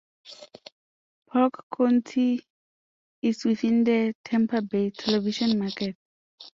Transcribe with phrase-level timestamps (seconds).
[1.27, 2.41] Polk County
[3.21, 5.95] is within the Tampa Bay television market.